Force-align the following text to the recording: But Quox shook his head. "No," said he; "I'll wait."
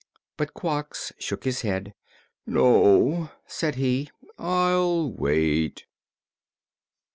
But 0.35 0.55
Quox 0.55 1.11
shook 1.19 1.43
his 1.43 1.61
head. 1.61 1.93
"No," 2.47 3.29
said 3.45 3.75
he; 3.75 4.09
"I'll 4.39 5.11
wait." 5.11 5.85